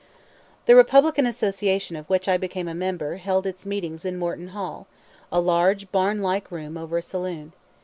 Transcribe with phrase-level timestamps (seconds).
[0.65, 4.87] The Republican Association of which I became a member held its meetings in Morton Hall,
[5.31, 7.53] a large, barn like room over a saloon.